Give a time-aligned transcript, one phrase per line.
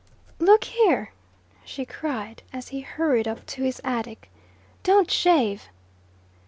[0.39, 1.11] "Look here,"
[1.63, 4.31] she cried, as he hurried up to his attic,
[4.81, 5.69] "don't shave!"